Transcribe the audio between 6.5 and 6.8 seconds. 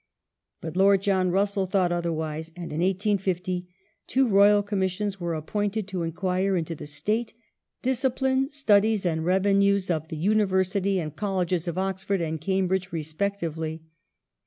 into ^^*y 9°"^'